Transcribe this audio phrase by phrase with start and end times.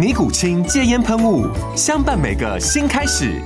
[0.00, 1.44] 尼古清戒烟喷雾，
[1.76, 3.38] 相伴每个新开始。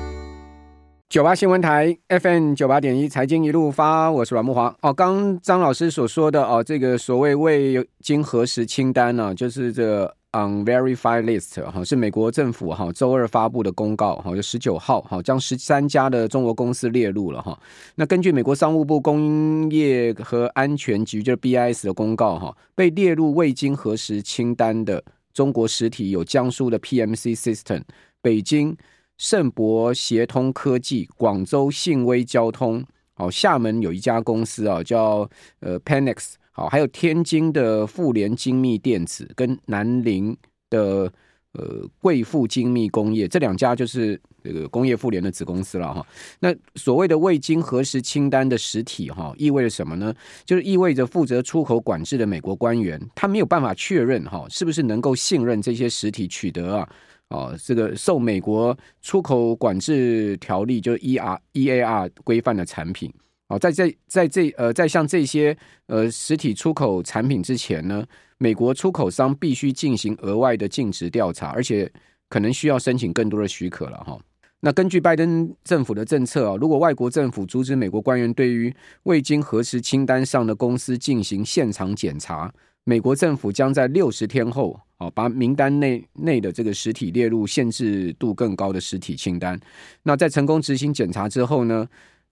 [1.08, 4.72] 九八新闻台 FM 九八点一，财经一路发，我是阮慕华。
[4.82, 17.58] 哦，刚张老师所说的哦，这个所谓未经核实清单呢、就是这个 unverified list 哈，是美国政府哈周二发布的公告哈，就十九号哈，将十三家的中国公司列入了哈。
[17.96, 25.02] 那根据美国商务部工业和安全局就是 BIS 的公告哈，被列入未经核实清单的。
[25.34, 27.82] 中国实体有江苏的 PMC System、
[28.22, 28.74] 北京
[29.18, 32.82] 盛博协通科技、广州信威交通，
[33.12, 35.28] 好，厦门有一家公司啊，叫
[35.60, 40.34] 呃 Panex，好，还有天津的富联精密电子跟南宁
[40.70, 41.12] 的。
[41.54, 46.04] 呃，贵富精密工业这两家就是这个工业妇联的子公司了哈。
[46.40, 50.12] 那所谓的未经核实清单的实体哈，意味着什么呢？
[50.44, 56.88] 就是意味着负责出口管制的美国官员，他没有办法确认哈，是不是能够信任这些实体取得啊？
[57.28, 63.12] 哦，这个受美国出口管制条例就 E R E A R 规范的产品。
[63.48, 65.56] 哦，在这在这呃，在像这些
[65.86, 68.04] 呃实体出口产品之前呢，
[68.38, 71.90] 美国出口商必须进行额外的尽职调查，而且
[72.28, 74.18] 可能需要申请更多的许可了哈。
[74.60, 82.50] 那根据拜登政府的政策啊，如果外国政府阻止美国官员对于未经核实清单上的公司进行现场检查，
[82.84, 89.60] 美国政府将在六十天后啊，把名单内内的这个实体列入限制度更高的实体清单。
[90.02, 91.86] 那在成功执行检查之后呢，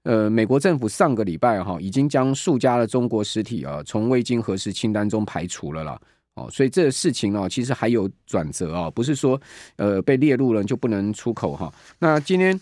[0.05, 6.01] 呃，美国政府上个礼拜哈已经将数家的中国实体啊从未经核实清单中排除了啦。
[6.35, 9.39] 哦，所以这个事情呢，其实还有转折啊，不是说
[9.77, 11.73] 呃被列入了就不能出口哈。
[11.99, 12.59] 那今天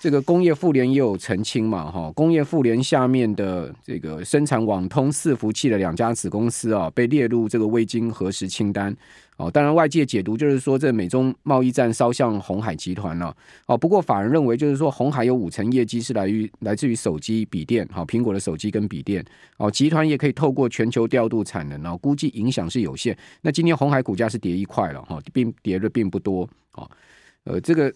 [0.00, 8.96] 这个工业妇联也有澄清嘛哈，工业妇联下面的这个生产网通伺服器的两家子公司啊被列入这个未经核实清单。
[9.36, 13.34] 哦，当然，外界解读就是说，这美中贸易战烧向鸿海集团了。
[13.66, 19.24] 哦，不过法人认为，就是说，鸿海有五成业绩是来于来自于手机、笔电，好，苹果的手机跟笔电。
[19.56, 23.16] 哦，集团也可以透过全球调度产能，哦，估计影响是有限。
[23.40, 26.46] 那今天红海股价是跌一块了，哈，并跌的并不多。
[26.74, 26.90] 哦，
[27.44, 27.90] 呃，这个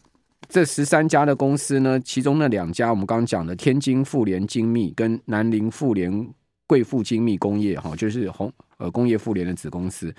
[0.49, 6.29] 这十三家的公司呢，其中那两家我们刚刚讲的天津富联精密跟南宁富联
[6.67, 8.53] 贵富精密工业，哈，就是红。
[8.79, 10.13] 呃，工业富联的子公司，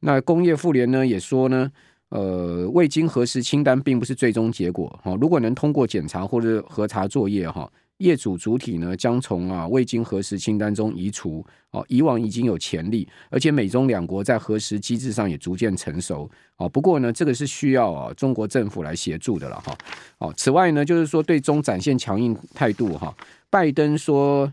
[0.00, 1.70] 那工业富联呢也说呢，
[2.08, 5.14] 呃，未经核实清单并不是最终结果哈。
[5.20, 11.44] 如果能通过检查或者核查作业哈，业主主体呢将从啊未经核实清单中移除。
[11.70, 16.28] 哦，以往已经有潜力，而且美中两国在核实机制上也逐渐成熟。
[16.56, 19.76] 哦，不过呢，这个是需要啊中国政府来协助的了哈。
[20.18, 23.14] 哦，此外呢，就是说对中展现强硬态度哈。
[23.50, 24.52] 拜登说。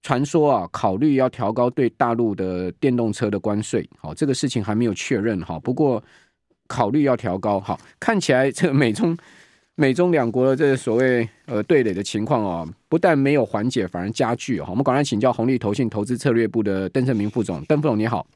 [0.00, 5.58] 传说啊，考虑要调高对大陆的电动车的关税，好，这个事情还没有确认哈。
[5.58, 6.02] 不过
[6.68, 9.18] 考虑要调高，好，看起来这个美中
[9.80, 14.70] 美中两国的这个所谓呃对垒的情况啊，不但没有缓解，反而加剧哈。
[14.70, 18.26] 我们赶快请教红利投信投资策略部的邓胜明副总，邓副总你好，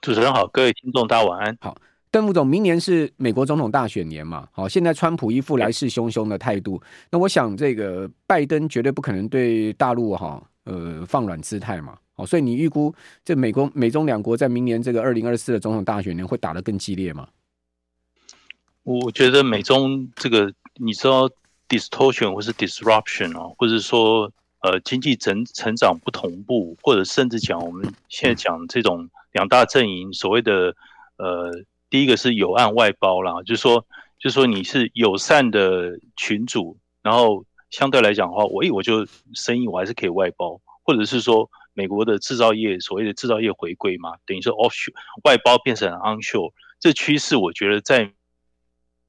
[0.00, 1.76] 主持人好，各位听众大家晚安，好。
[2.10, 4.48] 邓副总，明年是美国总统大选年嘛？
[4.52, 11.94] 好，现在川普一副来势汹汹的态度，那我想这个拜登绝对不可能对大陆哈呃放软姿态嘛。
[12.14, 12.90] 好，所以你预估
[13.22, 17.28] 这美国美中两国在明年这个二零二四的总统大选年会打得更激烈吗？
[18.86, 21.28] 我觉得美中这个你知道
[21.68, 30.76] distortion 或是 disruption 哦，或者说呃经济成成长不同步，或者甚至讲我们现在讲这种两大阵营所谓的
[31.16, 31.50] 呃。
[31.88, 33.86] 第一个是友岸外包啦，就是说，
[34.18, 44.92] 就是说你是友善的群主，然后相对来讲的话，我我就生意我还是可以外包，或者是说美国的制造业所谓的制造业回归嘛，等于说 offshore
[45.22, 46.50] 外包变成 onshore，
[46.80, 48.10] 这趋势我觉得在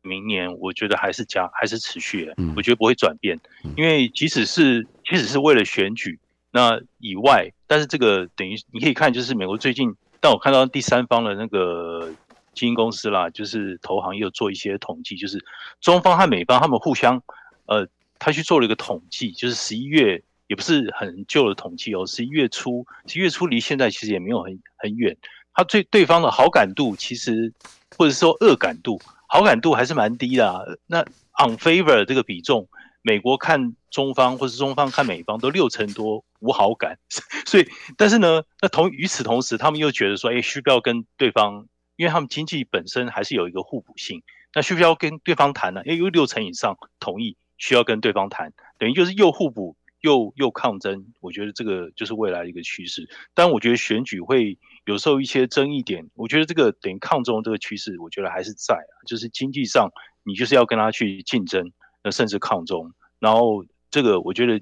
[0.08, 3.38] 明年，我觉得还是加，还是持续的，嗯，我觉得不会转变，
[3.76, 6.18] 因为即使是即使是为了选举
[6.52, 12.10] 那以外，但是这个等于你可以看，就是美国最近，但我看到第三方的那个
[12.54, 15.44] 基金公司啦，就是投行也有做一些统计，就是
[15.82, 17.22] 中方和美方他们互相，
[17.66, 17.88] 呃，
[18.18, 25.16] 他去做了一个统计，就是十一月也不是很旧的统计哦，十一月初，十一月初离现在其实也没有很很远。
[25.54, 27.52] 他对对方的好感度，其实
[27.98, 30.62] 或者说恶感度，好感度还是蛮低的啊。
[30.88, 31.02] 那
[31.38, 32.68] on favor 这个比重，
[33.02, 36.98] 美国看中方，或是中方看美方，都六成多无好感。
[37.46, 44.24] 所以，但是呢，那同与此同时，他们又觉得说，哎，需不要跟对方，因为他们经济本身还是有一个互补性，
[44.56, 45.82] 那需不需要跟对方谈呢？
[45.86, 51.06] 因为有六成以上同意需要跟对方谈，等于就是又互补又又抗争。
[51.20, 53.08] 我觉得这个就是未来的一个趋势。
[53.34, 54.58] 但我觉得选举会。
[54.88, 59.92] 有时候一些争议点，我觉得这个等于抗中这个趋势，我觉得还是在啊，就是经济上
[60.24, 64.62] 你就是要跟他去竞争，那甚至抗中，然后这个我觉得，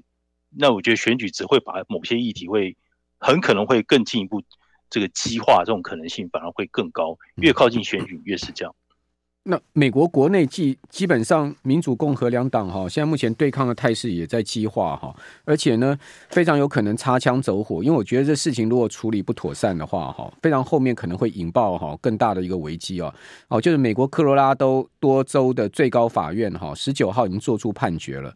[0.50, 2.76] 那我觉得选举只会把某些议题会
[3.20, 4.42] 很可能会更进一步
[4.90, 8.74] 这个激化，这种可能性反而会更高，越靠近选举越是这样。
[9.48, 15.14] 那美国国内基基本上民主共和两党哈，现在目前对抗的态势也在激化哈，
[15.44, 15.96] 而且呢
[16.30, 23.14] 非常有可能擦枪走火，因为我觉得这事情如果处理不妥善的话哈，非常后面可能会引爆哈更大的一个危机哦。
[23.46, 28.34] 哦，就是美国科罗拉多多州的最高法院哈，十九号已经做出判决了。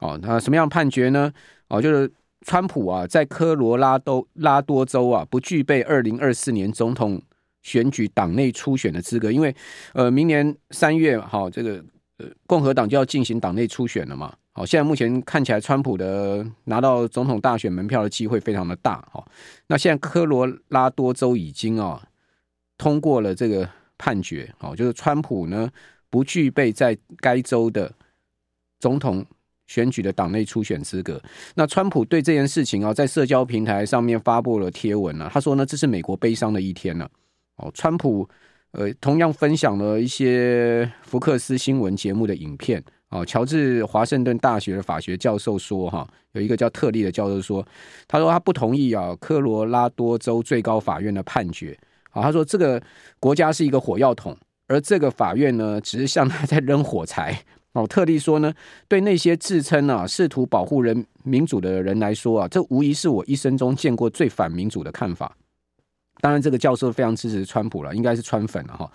[0.00, 1.32] 哦，那什么样判决呢？
[1.68, 2.12] 哦，就是
[2.42, 7.22] 川普啊在科罗拉多拉多州啊不具备二零二四年总统。
[7.62, 9.54] 选举党内初选的资格，因为
[9.92, 11.84] 呃，明年三月好，这个
[12.16, 14.34] 呃，共和党就要进行党内初选了嘛。
[14.52, 19.06] 好，现在目前看起来，川普的拿到总统大选门票的机会非常的大。
[19.12, 19.26] 好，
[19.68, 22.02] 那现在科罗拉多州已经啊
[22.76, 25.70] 通过了这个判决，好，就是川普呢
[26.10, 27.92] 不具备在该州的
[28.80, 29.24] 总统
[29.68, 31.22] 选举的党内初选资格。
[31.54, 37.08] 那川普对这件事情啊，在社交平台上面发布了贴文啊，他说呢，这是美国悲伤的一天呢。
[37.60, 38.28] 哦，川普
[38.72, 42.82] 呃，同样分享了一些福克斯新闻节目的影片。
[43.10, 47.66] 哦，乔治华盛顿大学的法学教授说，哈，有一个叫特利的教授说，
[48.06, 51.76] 他说他不同意啊，科罗拉多州最高法院的判决。
[52.10, 52.80] 啊，他说这个
[53.18, 54.36] 国家是一个火药桶，
[54.68, 57.36] 而这个法院呢，只是向他在扔火柴。
[57.72, 58.52] 哦，特利说呢，
[58.86, 65.36] 对那些自称啊试图保护人民主的人来说啊，这无疑是我一生中见过最反民主的看法。
[66.20, 68.90] 当然，这个教授非常支持川普了，应该是川粉了哈。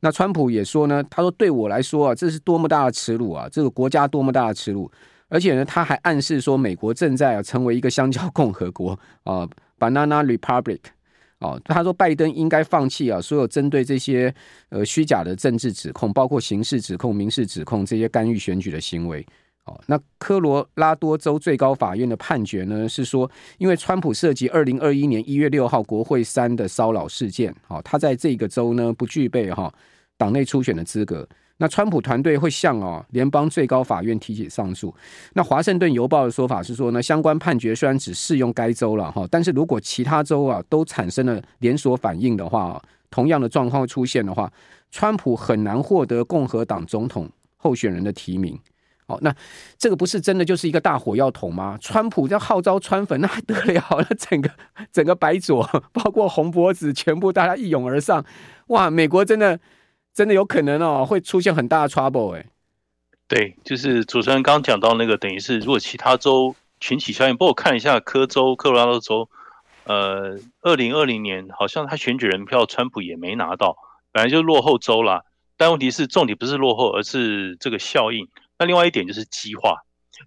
[0.00, 3.46] 那川普也说呢，他说对我来说啊，这是多么大的耻辱啊！
[3.52, 4.90] 这个国家多么大的耻辱，
[5.28, 9.46] 而且呢，他还暗示说，美国正在啊成为一个香蕉共和国啊
[9.78, 10.80] ，Banana Republic
[11.40, 11.60] 哦。
[11.66, 14.34] 他说拜登应该放弃啊所有针对这些
[14.70, 19.26] 呃虚假的政治指控，包括刑事指控、民事指控这些干预选举的行为。
[19.86, 29.72] 那科罗拉多州最高法院的判决呢，是说，因为川普涉及二零二一年一月六号国会山的骚扰事件，好，他在这个州呢不具备哈
[30.16, 31.28] 党内初选的资格。
[31.62, 34.94] 那川普团队会向哦联邦最高法院提起上诉。
[35.34, 44.50] 那华盛顿邮报的说法是说呢，相关判决虽然只适用该州了哈，但是如果其他州啊都产生了连锁反应的话，同样的状况出现的话，
[44.90, 47.28] 川普很难获得共和党总统
[47.58, 48.58] 候选人的提名。
[49.10, 49.34] 好，那
[49.76, 51.76] 这个不是真的就是一个大火药桶吗？
[51.80, 53.84] 川普要号召川粉，那还得了？
[54.08, 54.48] 那整个
[54.92, 58.24] 整个白左，包括红脖子，全部大家一拥而上，
[58.68, 58.88] 哇！
[58.88, 59.58] 美国真的
[60.14, 62.46] 真的有可能哦，会出现很大的 trouble 哎。
[63.26, 69.28] 对，就是主持人刚刚讲到那个，等于是如果其他州群起效应，不过我看一下科州、科罗拉多州，
[69.82, 73.76] 呃，二零二零年好像他选举人票，川普也没拿到，
[74.12, 75.24] 本来就落后州啦。
[75.56, 78.28] 但问题是，重点不是落后，而是这个效应。
[78.60, 79.74] 那另外一点就是激化，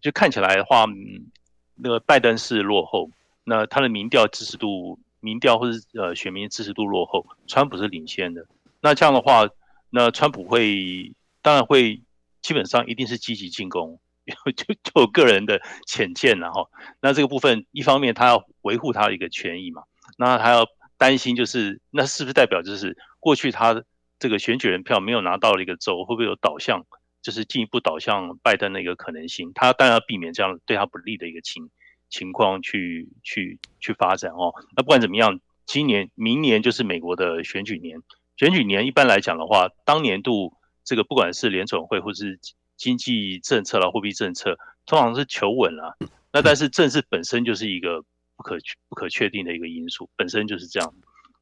[0.02, 1.28] 就看起来的话，嗯，
[1.76, 3.12] 那个拜登是落后，
[3.44, 8.44] 那他的民调支持度、民调或是呃选民支持度落后，川普是领先的。
[8.82, 9.48] 那这样的话，
[9.92, 11.14] 那川普会
[11.44, 12.02] 当然会
[12.42, 14.00] 基本上一定是积极进攻，
[14.58, 16.72] 就就个人的浅见然后，
[17.02, 19.84] 那这个部分一方面他要维护他的一个权益嘛，
[20.18, 20.66] 那他要
[20.98, 23.84] 担心就是那是不是代表就是过去他
[24.18, 26.84] 这个选举人票没有拿到的一个州会不会有导向？
[27.24, 31.70] 就是进一步导向拜登的一个可能性，他当然要避免这样对他不利的一个情
[32.10, 34.54] 情况去去去发展哦。
[34.76, 38.04] 那不管怎么样，今年、明年就是美国的选举年。
[38.36, 40.54] 选举年一般来讲的话，当年度
[40.84, 42.40] 这个不管是联准会或是
[42.76, 45.96] 经济政策啦、货币政策，通常是求稳啦。
[46.34, 48.02] 那但是政治本身就是一个
[48.36, 48.58] 不可
[48.90, 50.94] 不可确定的一个因素，本身就是这样。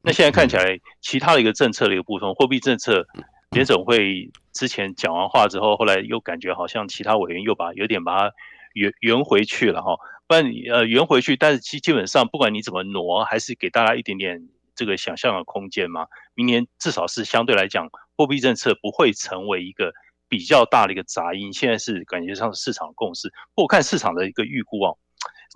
[0.02, 3.04] 那现在看起来，其他的一个政策的一个部分，货币政策。
[3.52, 8.34] 联准会之前讲完话之后，后来又感觉好像其他委员又把有点把它
[8.72, 9.96] 圆圆回去了哈。
[10.26, 16.06] 不然呃圆回去，但是基基本上不管你怎么挪，还是给大家一点点这个想象的空间嘛。
[16.34, 19.92] 明年至少是相对来讲，货币政策不会成为一个
[20.28, 21.52] 比较大的一个杂音。
[21.52, 24.94] 现在是感觉上市场共识，不过我看市场的一个预估啊，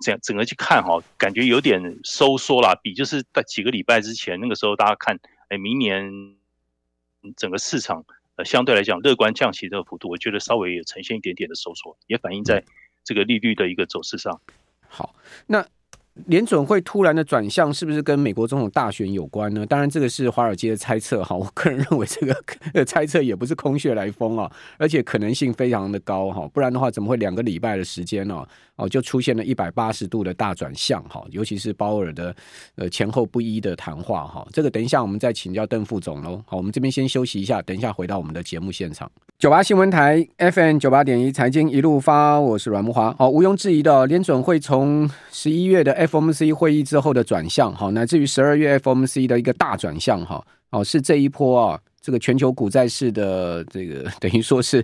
[0.05, 6.11] 整整个去看哈，感觉有点收缩啦，比就是在几个礼拜之前那个时候大家看，哎，明年
[7.35, 8.05] 整个市场
[8.35, 12.63] 呃相对来讲乐观降息的幅度，我觉得稍微也呈现一点点的收缩，也反映在
[13.03, 14.39] 这个利率的一个走势上。
[14.87, 15.15] 好，
[15.45, 15.67] 那
[16.25, 19.65] 联准会突然的转向，是不是跟美国总统大选有关呢？
[19.65, 21.35] 当然，这个是华尔街的猜测哈。
[21.35, 26.47] 我个人认为，这个猜测也不是空穴来风啊，而且可能性非常的高哈。
[26.53, 28.45] 不然的话，怎么会两个礼拜的时间呢？
[28.75, 32.35] 哦，就出现了一百八十度的大转向哈，尤其是鲍尔的
[32.75, 34.47] 呃前后不一的谈话哈。
[34.53, 36.39] 这个等一下我们再请教邓副总喽。
[36.45, 39.11] 好，我们这边先休息一下，等一下回到我们的节目现场。
[39.39, 43.11] 九八新闻台 FM 九八点一财经一路发，我是阮木华。
[43.17, 54.83] 好，毋庸置疑的，联准会从十一月的 FOMC 会议之后的转向，哈，乃至于十二月 FOMC 的一个大转向哈，哦，是这一波啊，这个全球股债市的这个 等于说是。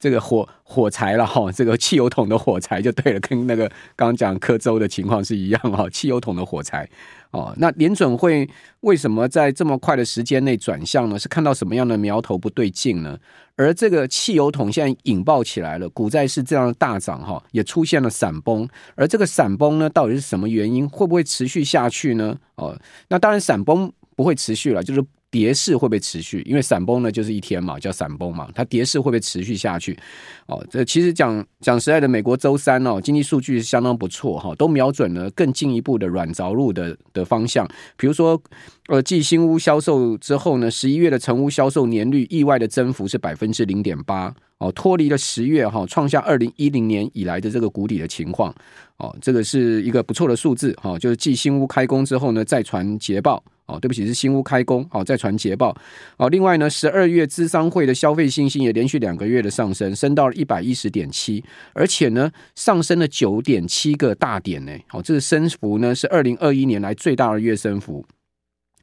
[0.00, 6.86] 这个火火柴了哈，这个汽油桶的火柴就对了，跟那个刚讲科州的情况是一样哈，汽油桶的火柴
[7.34, 7.54] 哦。
[7.58, 8.48] 那联准会
[8.80, 11.18] 为什么在这么快的时间内转向呢？
[11.18, 13.18] 是看到什么样的苗头不对劲呢？
[13.56, 18.66] 而这个汽油桶现在引爆起来了，股债是这样的大涨哈，也出现了闪崩。
[18.94, 20.88] 而这个闪崩呢，到底是什么原因？
[20.88, 22.36] 会不会持续下去呢？
[22.54, 22.74] 哦，
[23.08, 25.04] 那当然闪崩不会持续了，就是。
[25.34, 26.42] 跌势会不会持续？
[26.46, 28.48] 因为闪崩呢，就是一天嘛，叫闪崩嘛。
[28.54, 29.98] 它跌势会不会持续下去？
[30.46, 37.68] 哦，这其实讲讲实在的，美国周三哦，经济数据是相当不错哈，都瞄准了更进一步的软着陆的的方向。
[37.96, 38.40] 比如说，
[38.88, 48.54] 呃，继新屋销售之后呢，十一月的成屋销售年率意外的增幅是百分之零点八哦，脱离了十月哈创下二零一零年以来的这个谷底的情况
[48.98, 53.42] 哦，这个是一个不错的数字哈，就是继新屋开工之后呢，再传捷报。
[53.66, 55.74] 哦，对不起，是新屋开工，哦，再传捷报。
[56.18, 64.72] 哦，另外呢，十二月资商会的消费信心也连续两个月的上升，升到了一百一十点七，而且呢，上升了九点七个大点呢。
[64.92, 68.04] 哦，这个升幅呢是二零二一年来最大的月升幅。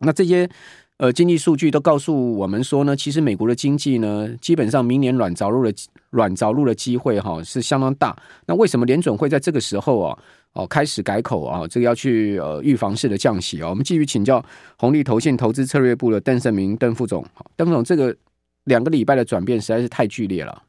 [0.01, 0.49] 那这些
[0.97, 5.73] 呃经济数据都告诉我们说呢，其实美国的经济呢，基本上明年软着陆的
[6.09, 8.15] 软着陆的机会哈是相当大。
[8.45, 10.17] 那为什么联准会在这个时候啊？
[10.53, 13.69] 哦，开始改口啊，这个要去呃预防式的降息啊。
[13.69, 14.43] 我们继续请教
[14.77, 17.25] 红利投信投资策略部的邓胜明邓副总。
[17.33, 18.13] 好，邓副总，这个
[18.65, 20.63] 两个礼拜的转变实在是太剧烈了。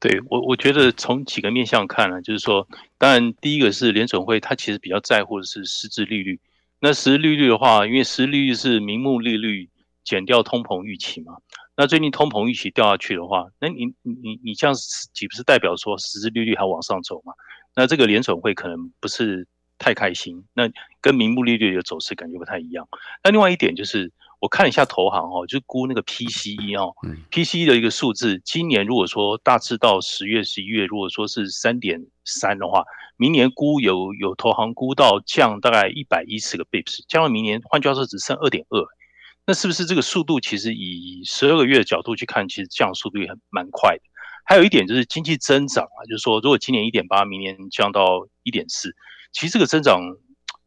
[0.00, 2.66] 对我，我觉得从几个面向看呢，就是说，
[2.98, 6.40] 当然第一个是联准会，它其实比较在乎的是实质利率。
[6.84, 9.70] 那实利率的话，因为实利率是名目利率
[10.02, 11.36] 减掉通膨预期嘛。
[11.76, 14.74] 那最近通膨预期掉下去的话，那你你你你这样
[15.14, 17.32] 岂不是代表说实质利率还往上走嘛？
[17.76, 19.46] 那这个联准会可能不是
[19.78, 20.68] 太开心，那
[21.00, 22.88] 跟名目利率的走势感觉不太一样。
[23.22, 24.10] 那另外一点就是，
[24.42, 26.92] 我看了一下投行哦，就估那个 PCE 哦
[27.30, 32.82] ，PCE 的一个数字，今年如果说大致到十月、十一月，如果说是三点三的话，
[33.16, 38.84] 明年估有有投行估到降大概一百一十个 bips，降到明年，换句话说只剩二点二，
[39.46, 44.02] 那是不是这个速度其实以十二个月的角度去看，其实降速度也很蛮快的。
[44.44, 48.92] 还有一点就是经济增长啊，就是说，如果今年一点八，明年降到一点四，
[49.30, 50.00] 其实这个增长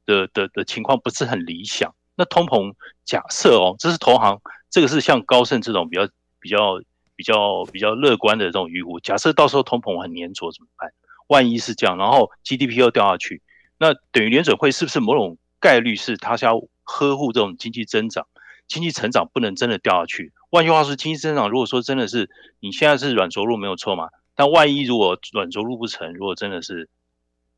[0.05, 1.94] 的的的情况不是很理想。
[2.15, 6.07] 那通膨假设哦，这是投行，这个是像高盛这种比较
[6.39, 6.79] 比较
[7.15, 9.00] 比较比较乐观的这种预估。
[9.00, 10.91] 假设到时候通膨很黏着怎么办？
[11.27, 13.41] 万一是这样，然后 GDP 又掉下去，
[13.77, 18.27] 那等于联准会是不是某种概率是它是要呵护这种经济增长？
[18.67, 20.34] 经济成长不能真的掉下去。
[20.50, 22.29] 换句话说，经济增长如果说真的是
[22.60, 24.10] 你现在是软着陆没有错嘛？
[24.36, 26.89] 但万一如果软着陆不成，如果真的是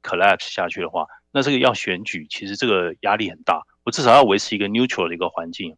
[0.04, 3.64] collapse 下去的话，那这个要选举，其实这个压力很大。
[3.88, 5.78] 我至少要维持一个 neutral 的一个环境。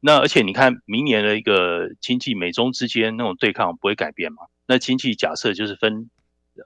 [0.00, 4.44] 那而且你看明年的一个经济美中之间那种对抗不会改变嘛？
[4.68, 6.08] 那经济假设就是分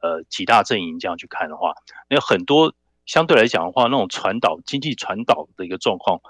[0.03, 1.73] 呃几大阵营这样去看的话，
[2.11, 2.75] 那很多
[3.07, 6.21] 相对来讲的话，那种传导经济传导的一个状况。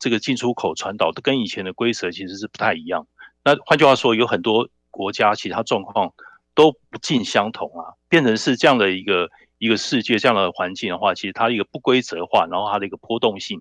[0.00, 3.06] 这个进出口传导都跟以前的规则其实是不太一样。
[3.44, 6.14] 那换句话说，有很多国家其他状况
[6.54, 13.60] 都不尽相同啊，变成是这样的一个一个世界这样的环境的话，其实它一个不规则化，然后它的一个波动性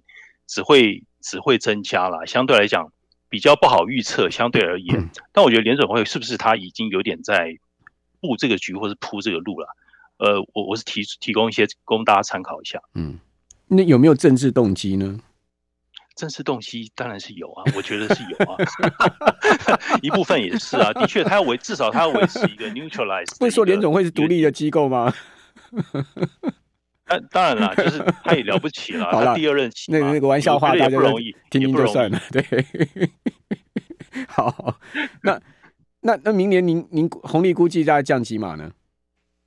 [0.49, 2.25] 只会只会增加了。
[2.25, 2.91] 相对来讲
[3.29, 5.09] 比较不好预测，相对而言。
[5.31, 7.55] 但我觉得联准会是不是他已经有点在
[8.19, 9.67] 布这个局，或是铺这个路了？
[10.17, 12.81] 呃，我我是提提供一些供大家参考一下。
[12.95, 13.19] 嗯，
[13.67, 15.19] 那有没有政治动机呢？
[16.15, 18.57] 政治动机当然是有啊，我觉得是有啊，
[20.03, 23.37] 一部分也是啊，的确，他要维至少他要维持一个 neutralize。
[23.39, 25.13] 不是说联总会是独立的机构吗？
[27.09, 32.21] 当当然了， 就是他也了不起了， 好他第二任期，那个那个玩笑话大家不容易，听听就算了。
[32.31, 32.43] 对，
[34.29, 34.75] 好，
[35.23, 35.41] 那
[36.01, 38.71] 那那明年您您红利估计大概降几码呢？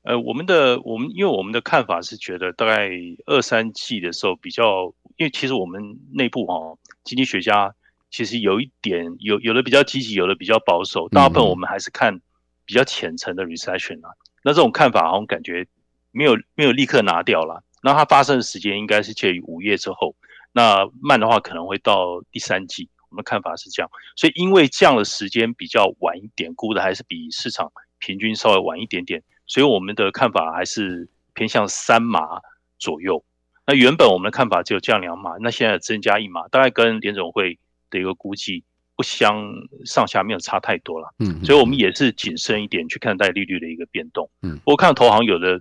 [0.03, 2.91] 呃，我们的我们因为我们的看法是觉得大概
[3.27, 5.81] 二三季的时候比较，因为其实我们
[6.13, 7.73] 内部哈、哦、经济学家
[8.11, 12.21] 其实有一点有有的比较积极，有的比较保守，大部分我们还是看
[12.65, 14.11] 比较浅层的 recession 啊。
[14.11, 15.65] 嗯、那这种看法好像感觉
[16.13, 20.15] 没有没有立刻拿掉了，那它发生的时间应该是介于五月之后，
[20.53, 22.89] 那慢的话可能会到第三季。
[23.11, 29.23] 我们的看法是这样，所以因为这样的时间比较晚一点，估的还是比市场平均稍微晚一点点。
[29.47, 32.41] 所以我们的看法还是偏向三码
[32.79, 33.23] 左右。
[33.67, 37.59] 那原本我们的看法只有降两码，那现在增加一码，大概跟联总会
[37.91, 38.65] 的一个估计
[38.97, 39.45] 不相
[39.85, 41.13] 上下，没有差太多了。
[41.19, 44.31] 嗯，所以我们也是谨慎一点去看待利率的一个变动。
[44.41, 45.61] 嗯，不过看投行有的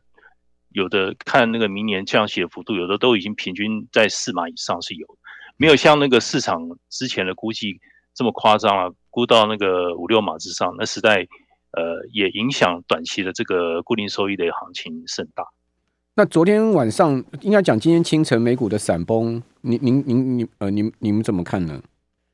[0.71, 5.07] 有的看那个明年降息的幅度，有的都已经平均在四码以上是有，
[5.57, 7.79] 没有像那个市场之前的估计
[8.13, 11.27] 这么夸张啊，估到那个五六码之上，那实在。
[11.73, 15.45] 呃，也影响短期的这个固定收益的行情甚大。
[16.15, 21.81] 那昨天晚上应该讲，今天清晨美股的闪崩，您您您您呃，您你们怎么看呢？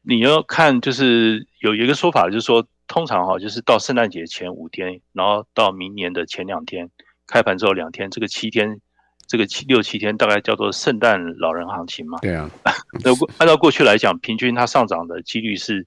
[0.02, 6.90] 你要看，就是有一个说法，就是说，通常哈，就是到圣诞节前五天，然后到明年的前两天
[7.28, 8.80] 开盘之后两天，这个七天，
[9.28, 12.18] 这个七六七天，大概叫做圣诞老人行情嘛。
[12.22, 12.50] 对啊，
[13.04, 15.86] 那按照过去来讲，平均它上涨的几率是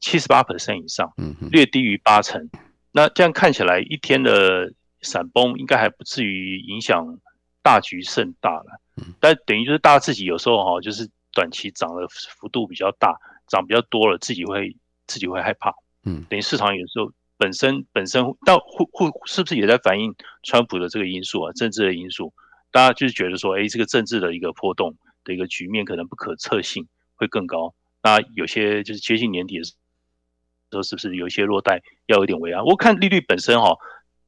[0.00, 2.50] 七十八 percent 以上，嗯，略低于八成。
[2.92, 7.06] 那这样看起来，一天的闪崩应该还不至于影响
[7.62, 8.80] 大局甚大了。
[9.20, 13.16] 但等于就是大家自己有时候哈，就是短期涨的幅度比较大，
[13.46, 15.72] 涨比较多了，自己会自己会害怕。
[16.04, 22.34] 嗯，等于市场有时候本身本身到会会是不是也在反映川普的这个因素啊，政治的因素？
[22.70, 24.94] 大家就是觉得说，哎，这个政治的一个波动
[25.24, 27.74] 的一个局面可能不可测性会更高。
[28.02, 29.80] 那有些就是接近年底的时候。
[30.84, 32.64] 是不是有一些落袋要有点为安？
[32.64, 33.76] 我看利率本身哈，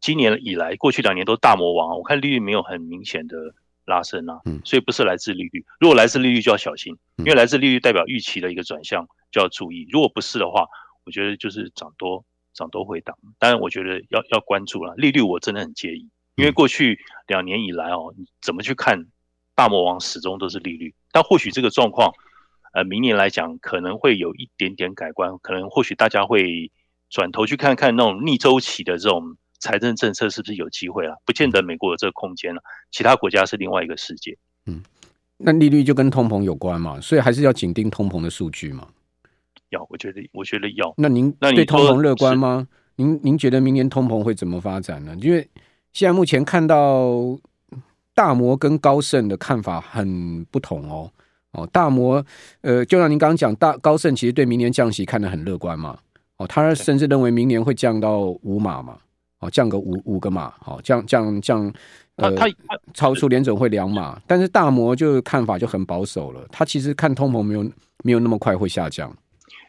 [0.00, 3.36] 今年以来过去两年都大魔王，我看利率没有很明显的
[3.84, 5.64] 拉升啊，所以不是来自利率。
[5.78, 9.86] 如果来自利率就要小心，因为来自利率代表预期的一个转向就要注意。
[9.88, 10.66] 如果不是的话，
[11.04, 13.16] 我觉得就是涨多涨都回档。
[13.38, 19.06] 当然，我觉得要要关注了利率，我真的很介意，因为过去两年以来哦，你怎么去看
[19.54, 22.12] 大魔王始终都是利率，但或许这个状况。
[22.74, 26.72] 呃，明年来讲可能会有一点点改观，可能或许大家会
[27.10, 34.38] 转头去看看那种逆周期的这种财政政策是不是有机会了，不见得美国有这个空间了，其他国家是另外一个世界。
[34.64, 34.82] 嗯，
[35.36, 38.88] 那利率就跟通膨有关嘛，所以还是要紧盯通膨的数据嘛。
[39.72, 40.94] 要，我觉得，我觉得要。
[40.96, 42.66] 那您对通膨乐观吗？
[42.96, 45.16] 您您觉得明年通膨会怎么发展呢？
[45.20, 45.46] 因为
[45.92, 47.38] 现在目前看到
[48.14, 51.10] 大摩跟高盛的看法很不同哦。
[51.52, 52.24] 哦，大摩，
[52.62, 55.98] 呃，就像您刚刚讲，大高盛其实对明年降息看得很乐观嘛。
[56.38, 58.96] 哦，他甚至认为明年会降到五码嘛。
[59.40, 61.70] 哦，降个五五个码，好、哦，降降降，
[62.16, 62.46] 呃，他
[62.94, 64.18] 超出联准会两码。
[64.26, 67.72] 但是大摩就看法就很保守了，他其实看通膨没有
[68.04, 69.14] 没有那么快会下降。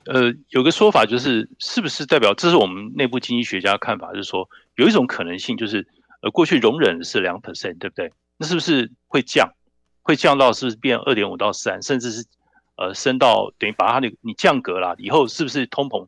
[0.05, 5.87] 呃，有个说法就是，是不是代表这是我们内部经济学家的看法，就是说有一种可能性就是，
[6.21, 8.11] 呃，过去容忍是两 percent，对不对？
[8.37, 9.53] 那是不是会降？
[10.01, 12.25] 会降到是不是变二点五到三，甚至是
[12.75, 16.07] 呃升到等于把它那个你降格了以后，是不是通膨？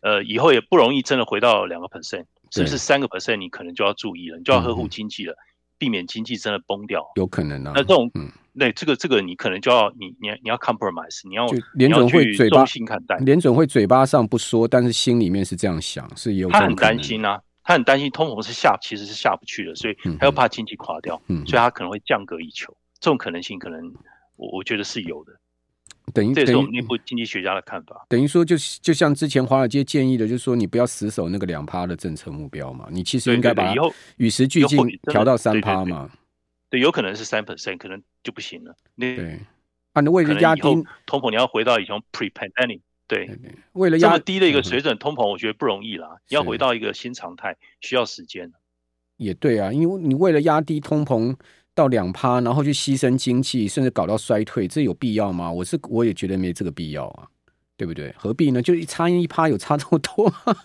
[0.00, 3.36] 呃，以后也不容易真的回到两个 percent，是不是三个 percent？
[3.36, 5.44] 你可能就要注意了，你就要呵护经济了，嗯、
[5.76, 7.02] 避免经济真的崩掉。
[7.16, 7.72] 有可能啊。
[7.74, 8.10] 那这种，
[8.54, 16.48] 嗯，对，这个这个你可能就要你你你要 compromise，你要联准会嘴巴心看待，联准会嘴巴上不说，但是心里面是这样想，是有。
[16.48, 22.76] 他很担心啊，他很担心通膨是下其实是下不去的，所以他又怕经济垮掉，嗯，所以他可能会降格以求。
[23.00, 23.92] 这种可能性可能，
[24.36, 25.32] 我我觉得是有的，
[26.14, 28.06] 等于这是我们内部经济学家的看法。
[28.08, 34.78] 等于说，就就像之前华尔街建议的，就是说你不要死守那个两趴的政策目标嘛，你其实应该把以后与时俱进
[35.10, 36.08] 调到三趴嘛。
[36.74, 38.74] 对，有可能是三 percent，可能就不行了。
[38.98, 39.38] 对，
[39.92, 40.62] 啊，你为了压低
[41.06, 46.08] 通膨，你要回到以前 pre-pandemic，对，对，对，为了这么低的一个水准，通膨我觉得不容易啦。
[46.12, 48.52] 嗯、你要回到一个新常态，需要时间。
[49.16, 51.36] 也对啊，因为你为了压低通膨。
[51.76, 55.50] 到两趴，然后去牺牲经济，甚至搞到衰退，这有必要吗？
[55.50, 57.26] 我是我也觉得没这个必要啊，
[57.76, 58.14] 对不对？
[58.16, 58.62] 何必呢？
[58.62, 60.56] 就一差一趴，有差这么多吗？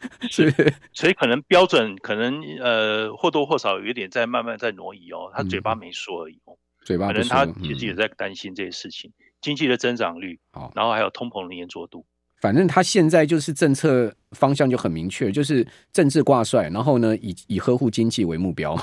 [0.30, 0.50] 是，
[0.92, 12.04] 所以可能标准可能呃或多或少有一点在慢慢在挪移哦，他嘴巴没说而已哦，嘴巴可能他其实也在担心这些事情，经济的增长率，好，然后还有通膨的粘着度。
[12.40, 18.82] 反正他现在就是政策方向就很明确，就是政治挂帅，然后呢，以以呵护经济为目标嘛。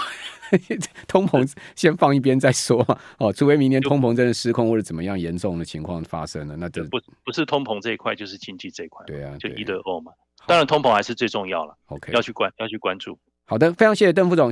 [1.10, 3.00] 通膨先放一边再说嘛。
[3.18, 9.04] 哦，除非明年通膨真的失控或者怎么样严重的情况发生了，那就不不是通膨这一块，就是经济这一块。
[9.08, 10.12] 对啊，就一的二嘛。
[10.48, 11.78] 当然，通膨还是最重要了。
[11.88, 13.20] OK，要去关要去关注。
[13.46, 14.52] 好的，非常谢谢邓副总。